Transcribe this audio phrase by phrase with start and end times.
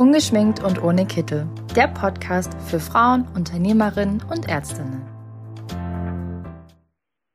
[0.00, 1.46] Ungeschminkt und ohne Kittel.
[1.76, 5.06] Der Podcast für Frauen, Unternehmerinnen und Ärztinnen.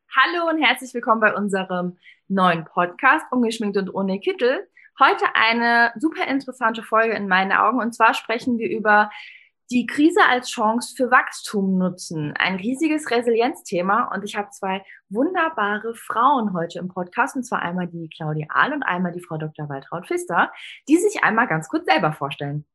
[0.09, 4.67] Hallo und herzlich willkommen bei unserem neuen Podcast Ungeschminkt und ohne Kittel.
[4.99, 9.11] Heute eine super interessante Folge in meinen Augen und zwar sprechen wir über
[9.71, 12.34] die Krise als Chance für Wachstum nutzen.
[12.38, 17.88] Ein riesiges Resilienzthema und ich habe zwei wunderbare Frauen heute im Podcast und zwar einmal
[17.88, 19.68] die Claudia Ahl und einmal die Frau Dr.
[19.68, 20.51] Waltraud Pfister,
[20.88, 22.65] die sich einmal ganz kurz selber vorstellen.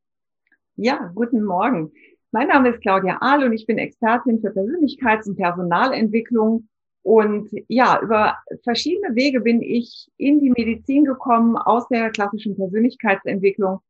[0.76, 1.92] Ja, guten Morgen.
[2.32, 6.68] Mein Name ist Claudia Ahl und ich bin Expertin für Persönlichkeits- und Personalentwicklung.
[7.02, 13.80] Und ja, über verschiedene Wege bin ich in die Medizin gekommen aus der klassischen Persönlichkeitsentwicklung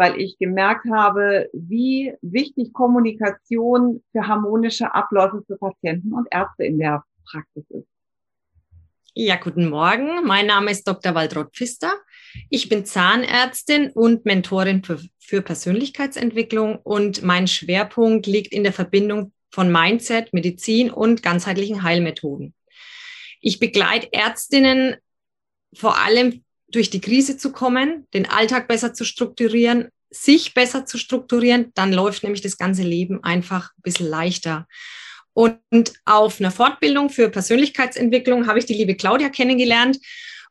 [0.00, 6.78] weil ich gemerkt habe, wie wichtig Kommunikation für harmonische Abläufe für Patienten und Ärzte in
[6.78, 7.86] der Praxis ist.
[9.12, 10.24] Ja, guten Morgen.
[10.24, 11.14] Mein Name ist Dr.
[11.14, 11.92] Waldrott Pfister.
[12.48, 19.34] Ich bin Zahnärztin und Mentorin für, für Persönlichkeitsentwicklung und mein Schwerpunkt liegt in der Verbindung
[19.50, 22.54] von Mindset, Medizin und ganzheitlichen Heilmethoden.
[23.42, 24.96] Ich begleite Ärztinnen
[25.74, 30.98] vor allem durch die Krise zu kommen, den Alltag besser zu strukturieren, sich besser zu
[30.98, 34.66] strukturieren, dann läuft nämlich das ganze Leben einfach ein bisschen leichter.
[35.32, 39.98] Und auf einer Fortbildung für Persönlichkeitsentwicklung habe ich die liebe Claudia kennengelernt.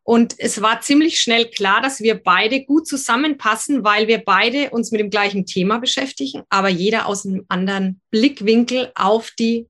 [0.03, 4.91] Und es war ziemlich schnell klar, dass wir beide gut zusammenpassen, weil wir beide uns
[4.91, 9.67] mit dem gleichen Thema beschäftigen, aber jeder aus einem anderen Blickwinkel auf die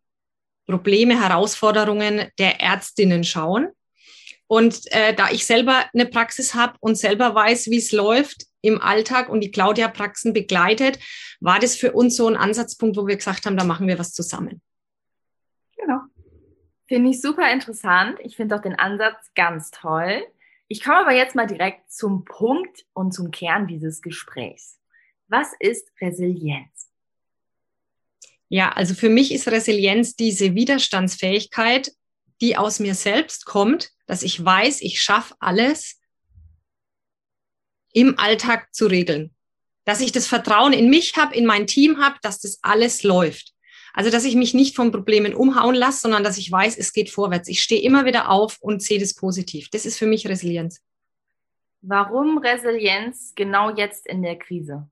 [0.66, 3.70] Probleme, Herausforderungen der Ärztinnen schauen.
[4.50, 8.81] Und äh, da ich selber eine Praxis habe und selber weiß, wie es läuft im
[8.81, 10.97] Alltag und die Claudia-Praxen begleitet,
[11.39, 14.11] war das für uns so ein Ansatzpunkt, wo wir gesagt haben, da machen wir was
[14.11, 14.59] zusammen.
[15.77, 16.00] Genau.
[16.88, 18.17] Finde ich super interessant.
[18.23, 20.25] Ich finde auch den Ansatz ganz toll.
[20.67, 24.80] Ich komme aber jetzt mal direkt zum Punkt und zum Kern dieses Gesprächs.
[25.27, 26.89] Was ist Resilienz?
[28.47, 31.92] Ja, also für mich ist Resilienz diese Widerstandsfähigkeit,
[32.42, 36.02] die aus mir selbst kommt, dass ich weiß, ich schaffe alles
[37.93, 39.36] im Alltag zu regeln.
[39.86, 43.53] Dass ich das Vertrauen in mich habe, in mein Team habe, dass das alles läuft.
[43.93, 47.11] Also, dass ich mich nicht von Problemen umhauen lasse, sondern dass ich weiß, es geht
[47.11, 47.49] vorwärts.
[47.49, 49.70] Ich stehe immer wieder auf und sehe das positiv.
[49.70, 50.81] Das ist für mich Resilienz.
[51.81, 54.89] Warum Resilienz genau jetzt in der Krise?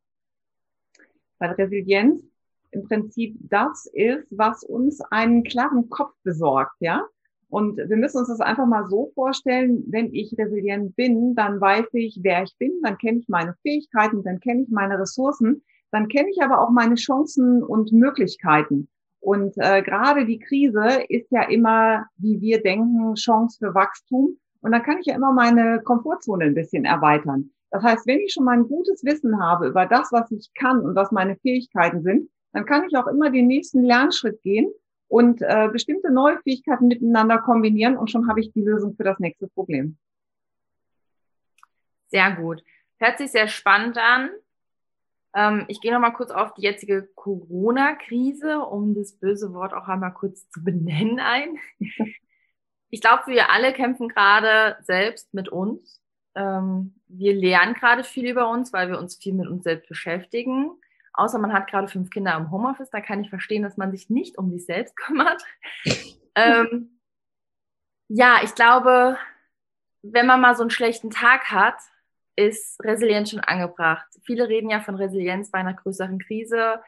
[1.39, 2.21] Weil Resilienz
[2.69, 7.03] im Prinzip das ist, was uns einen klaren Kopf besorgt, ja?
[7.49, 11.85] Und wir müssen uns das einfach mal so vorstellen, wenn ich resilient bin, dann weiß
[11.93, 16.09] ich, wer ich bin, dann kenne ich meine Fähigkeiten, dann kenne ich meine Ressourcen, dann
[16.09, 18.89] kenne ich aber auch meine Chancen und Möglichkeiten.
[19.19, 24.37] Und äh, gerade die Krise ist ja immer, wie wir denken, Chance für Wachstum.
[24.61, 27.51] Und dann kann ich ja immer meine Komfortzone ein bisschen erweitern.
[27.71, 30.81] Das heißt, wenn ich schon mal ein gutes Wissen habe über das, was ich kann
[30.81, 34.69] und was meine Fähigkeiten sind, dann kann ich auch immer den nächsten Lernschritt gehen
[35.07, 39.19] und äh, bestimmte neue Fähigkeiten miteinander kombinieren und schon habe ich die Lösung für das
[39.19, 39.97] nächste Problem.
[42.09, 42.63] Sehr gut.
[42.97, 44.29] Hört sich sehr spannend an.
[45.35, 50.13] Ähm, ich gehe nochmal kurz auf die jetzige Corona-Krise, um das böse Wort auch einmal
[50.13, 51.57] kurz zu benennen ein.
[52.89, 56.01] Ich glaube, wir alle kämpfen gerade selbst mit uns.
[56.35, 60.71] Ähm, wir lernen gerade viel über uns, weil wir uns viel mit uns selbst beschäftigen
[61.17, 64.09] außer man hat gerade fünf Kinder im Homeoffice, da kann ich verstehen, dass man sich
[64.09, 65.43] nicht um sich selbst kümmert.
[66.35, 66.99] ähm,
[68.07, 69.17] ja, ich glaube,
[70.01, 71.77] wenn man mal so einen schlechten Tag hat,
[72.35, 74.07] ist Resilienz schon angebracht.
[74.23, 76.79] Viele reden ja von Resilienz bei einer größeren Krise,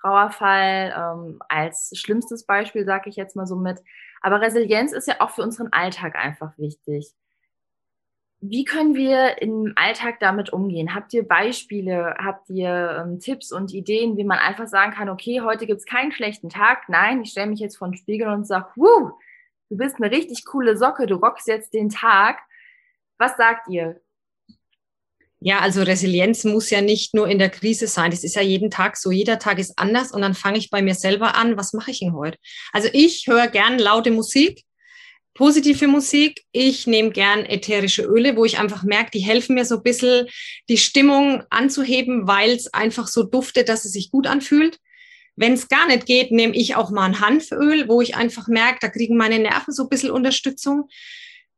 [0.00, 3.80] Trauerfall ähm, als schlimmstes Beispiel, sage ich jetzt mal so mit.
[4.22, 7.14] Aber Resilienz ist ja auch für unseren Alltag einfach wichtig.
[8.46, 10.94] Wie können wir im Alltag damit umgehen?
[10.94, 15.40] Habt ihr Beispiele, habt ihr ähm, Tipps und Ideen, wie man einfach sagen kann, okay,
[15.40, 16.90] heute gibt es keinen schlechten Tag.
[16.90, 19.12] Nein, ich stelle mich jetzt vor den Spiegel und sage, wuh,
[19.70, 22.38] du bist eine richtig coole Socke, du rockst jetzt den Tag.
[23.16, 23.98] Was sagt ihr?
[25.40, 28.10] Ja, also Resilienz muss ja nicht nur in der Krise sein.
[28.10, 29.10] Das ist ja jeden Tag so.
[29.10, 31.56] Jeder Tag ist anders und dann fange ich bei mir selber an.
[31.56, 32.36] Was mache ich denn heute?
[32.74, 34.64] Also ich höre gern laute Musik
[35.34, 36.44] positive Musik.
[36.52, 40.28] Ich nehme gern ätherische Öle, wo ich einfach merke, die helfen mir so ein bisschen,
[40.68, 44.78] die Stimmung anzuheben, weil es einfach so duftet, dass es sich gut anfühlt.
[45.36, 48.78] Wenn es gar nicht geht, nehme ich auch mal ein Hanföl, wo ich einfach merke,
[48.80, 50.88] da kriegen meine Nerven so ein bisschen Unterstützung.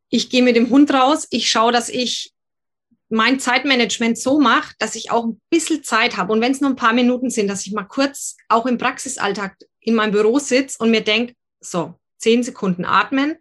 [0.08, 2.32] Ich gehe mit dem Hund raus, ich schaue, dass ich
[3.08, 6.32] mein Zeitmanagement so mache, dass ich auch ein bisschen Zeit habe.
[6.32, 9.56] Und wenn es nur ein paar Minuten sind, dass ich mal kurz auch im Praxisalltag
[9.80, 13.36] in meinem Büro sitze und mir denke, so, zehn Sekunden atmen,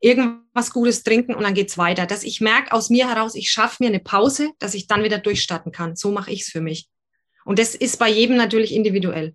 [0.00, 2.06] irgendwas Gutes trinken und dann geht's weiter.
[2.06, 5.18] Dass ich merke aus mir heraus, ich schaffe mir eine Pause, dass ich dann wieder
[5.18, 5.96] durchstarten kann.
[5.96, 6.88] So mache ich es für mich.
[7.44, 9.34] Und das ist bei jedem natürlich individuell.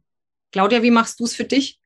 [0.52, 1.80] Claudia, wie machst du es für dich?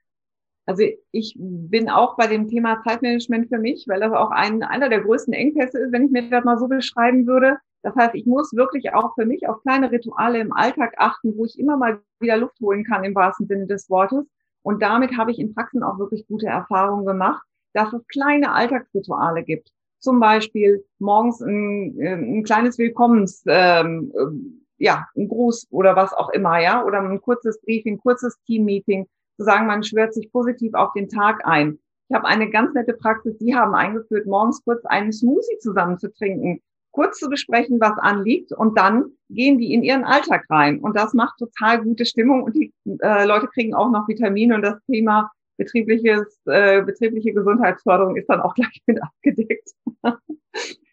[0.66, 4.90] Also ich bin auch bei dem Thema Zeitmanagement für mich, weil das auch ein, einer
[4.90, 7.58] der größten Engpässe ist, wenn ich mir das mal so beschreiben würde.
[7.82, 11.46] Das heißt, ich muss wirklich auch für mich auf kleine Rituale im Alltag achten, wo
[11.46, 14.26] ich immer mal wieder Luft holen kann im wahrsten Sinne des Wortes.
[14.62, 17.42] Und damit habe ich in Praxen auch wirklich gute Erfahrungen gemacht,
[17.74, 19.70] dass es kleine Alltagsrituale gibt.
[20.00, 26.60] Zum Beispiel morgens ein, ein kleines Willkommens, ähm, ja, ein Gruß oder was auch immer,
[26.60, 29.08] ja, oder ein kurzes Briefing, kurzes Teammeeting,
[29.38, 31.80] zu sagen, man schwört sich positiv auf den Tag ein.
[32.10, 36.12] Ich habe eine ganz nette Praxis, die haben eingeführt, morgens kurz einen Smoothie zusammen zu
[36.12, 36.62] trinken,
[36.92, 40.80] kurz zu besprechen, was anliegt und dann gehen die in ihren Alltag rein.
[40.80, 44.64] Und das macht total gute Stimmung und die äh, Leute kriegen auch noch Vitamine und
[44.64, 49.70] das Thema betriebliches, äh, betriebliche Gesundheitsförderung ist dann auch gleich mit abgedeckt.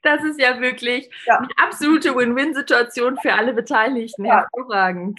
[0.03, 1.39] Das ist ja wirklich ja.
[1.39, 4.27] eine absolute Win-Win-Situation für alle Beteiligten.
[4.27, 4.47] Ja.
[4.53, 5.19] Hervorragend.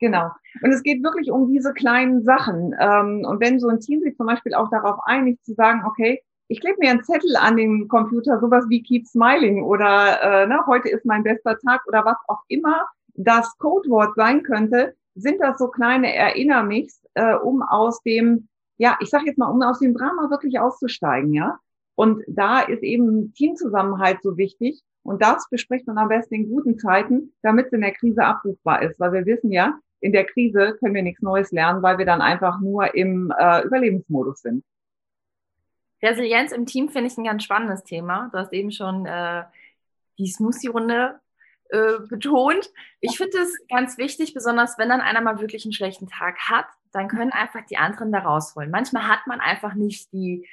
[0.00, 0.30] Genau.
[0.62, 2.74] Und es geht wirklich um diese kleinen Sachen.
[2.80, 6.20] Ähm, und wenn so ein Team sich zum Beispiel auch darauf einigt, zu sagen, okay,
[6.48, 10.58] ich klebe mir einen Zettel an den Computer, sowas wie Keep Smiling oder äh, ne,
[10.66, 15.58] heute ist mein bester Tag oder was auch immer das Codewort sein könnte, sind das
[15.58, 18.48] so kleine Erinnermichs, äh, um aus dem,
[18.78, 21.58] ja, ich sage jetzt mal, um aus dem Drama wirklich auszusteigen, ja.
[21.94, 24.82] Und da ist eben Teamzusammenhalt so wichtig.
[25.02, 28.82] Und das bespricht man am besten in guten Zeiten, damit es in der Krise abrufbar
[28.82, 28.98] ist.
[28.98, 32.20] Weil wir wissen ja, in der Krise können wir nichts Neues lernen, weil wir dann
[32.20, 34.64] einfach nur im äh, Überlebensmodus sind.
[36.02, 38.28] Resilienz im Team finde ich ein ganz spannendes Thema.
[38.32, 39.44] Du hast eben schon äh,
[40.18, 41.20] die Smoothie-Runde
[41.72, 42.70] äh, betont.
[43.00, 46.66] Ich finde es ganz wichtig, besonders wenn dann einer mal wirklich einen schlechten Tag hat,
[46.92, 48.70] dann können einfach die anderen da rausholen.
[48.70, 50.46] Manchmal hat man einfach nicht die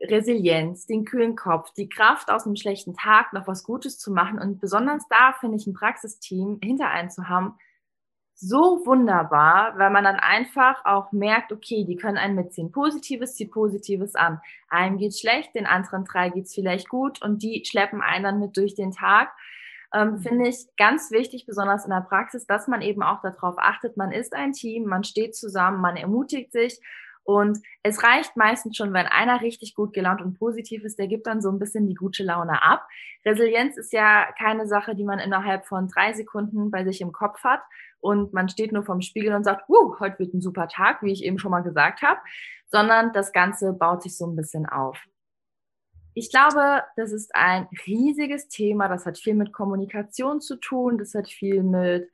[0.00, 4.38] Resilienz, den kühlen Kopf, die Kraft aus einem schlechten Tag noch was Gutes zu machen.
[4.38, 7.58] Und besonders da finde ich ein Praxisteam hinter einen zu haben,
[8.36, 12.70] so wunderbar, weil man dann einfach auch merkt, okay, die können einen mitziehen.
[12.70, 14.40] Positives zieht Positives an.
[14.68, 18.56] Einem geht's schlecht, den anderen drei geht's vielleicht gut und die schleppen einen dann mit
[18.56, 19.32] durch den Tag.
[19.94, 20.18] Ähm, mhm.
[20.18, 24.12] Finde ich ganz wichtig, besonders in der Praxis, dass man eben auch darauf achtet, man
[24.12, 26.80] ist ein Team, man steht zusammen, man ermutigt sich
[27.22, 31.26] und es reicht meistens schon, wenn einer richtig gut gelaunt und positiv ist, der gibt
[31.26, 32.86] dann so ein bisschen die gute Laune ab.
[33.24, 37.42] Resilienz ist ja keine Sache, die man innerhalb von drei Sekunden bei sich im Kopf
[37.42, 37.62] hat
[38.00, 41.12] und man steht nur vorm Spiegel und sagt, uh, heute wird ein super Tag, wie
[41.12, 42.20] ich eben schon mal gesagt habe,
[42.66, 44.98] sondern das Ganze baut sich so ein bisschen auf.
[46.14, 48.88] Ich glaube, das ist ein riesiges Thema.
[48.88, 50.96] Das hat viel mit Kommunikation zu tun.
[50.96, 52.10] Das hat viel mit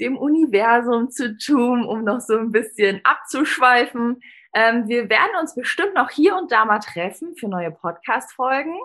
[0.00, 4.20] dem Universum zu tun, um noch so ein bisschen abzuschweifen.
[4.54, 8.76] Ähm, wir werden uns bestimmt noch hier und da mal treffen für neue Podcast-Folgen.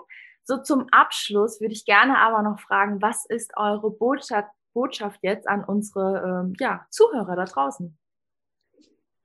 [0.44, 5.48] So zum Abschluss würde ich gerne aber noch fragen, was ist eure Botschaft, Botschaft jetzt
[5.48, 7.98] an unsere ähm, ja, Zuhörer da draußen?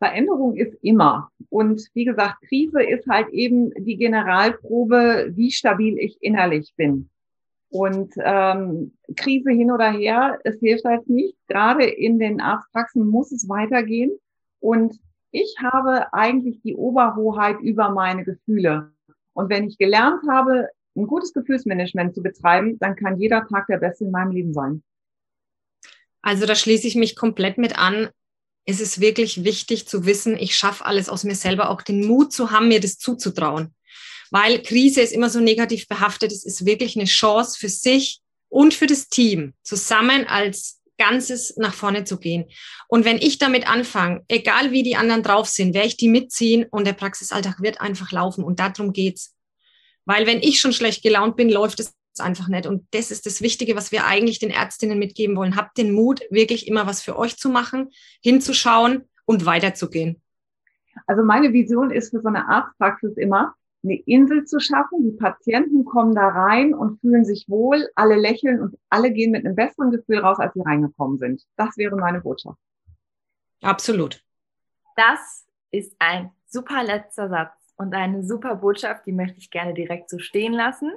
[0.03, 1.29] Veränderung ist immer.
[1.49, 7.09] Und wie gesagt, Krise ist halt eben die Generalprobe, wie stabil ich innerlich bin.
[7.69, 11.37] Und ähm, Krise hin oder her, es hilft halt nicht.
[11.47, 14.11] Gerade in den Arztpraxen muss es weitergehen.
[14.59, 14.99] Und
[15.31, 18.91] ich habe eigentlich die Oberhoheit über meine Gefühle.
[19.31, 23.77] Und wenn ich gelernt habe, ein gutes Gefühlsmanagement zu betreiben, dann kann jeder Tag der
[23.77, 24.83] beste in meinem Leben sein.
[26.21, 28.09] Also da schließe ich mich komplett mit an.
[28.65, 32.31] Es ist wirklich wichtig zu wissen, ich schaffe alles aus mir selber, auch den Mut
[32.31, 33.73] zu haben, mir das zuzutrauen.
[34.31, 36.31] Weil Krise ist immer so negativ behaftet.
[36.31, 41.73] Es ist wirklich eine Chance für sich und für das Team, zusammen als Ganzes nach
[41.73, 42.45] vorne zu gehen.
[42.87, 46.65] Und wenn ich damit anfange, egal wie die anderen drauf sind, werde ich die mitziehen
[46.69, 48.43] und der Praxisalltag wird einfach laufen.
[48.43, 49.35] Und darum geht's.
[50.05, 52.67] Weil wenn ich schon schlecht gelaunt bin, läuft es einfach nicht.
[52.67, 55.55] Und das ist das Wichtige, was wir eigentlich den Ärztinnen mitgeben wollen.
[55.55, 57.89] Habt den Mut, wirklich immer was für euch zu machen,
[58.21, 60.21] hinzuschauen und weiterzugehen.
[61.07, 65.03] Also meine Vision ist für so eine Arztpraxis immer, eine Insel zu schaffen.
[65.03, 69.45] Die Patienten kommen da rein und fühlen sich wohl, alle lächeln und alle gehen mit
[69.45, 71.43] einem besseren Gefühl raus, als sie reingekommen sind.
[71.57, 72.59] Das wäre meine Botschaft.
[73.61, 74.21] Absolut.
[74.95, 80.09] Das ist ein super letzter Satz und eine super Botschaft, die möchte ich gerne direkt
[80.09, 80.91] so stehen lassen.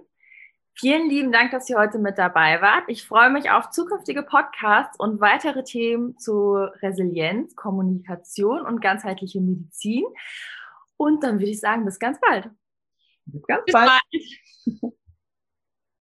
[0.79, 2.85] Vielen lieben Dank, dass ihr heute mit dabei wart.
[2.89, 6.53] Ich freue mich auf zukünftige Podcasts und weitere Themen zu
[6.83, 10.05] Resilienz, Kommunikation und ganzheitliche Medizin.
[10.99, 12.51] Und dann würde ich sagen, bis ganz bald.
[13.25, 13.91] Bis ganz bald.
[14.11, 14.93] Bis bald.